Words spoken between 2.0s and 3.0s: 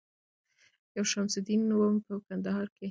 په کندهار کي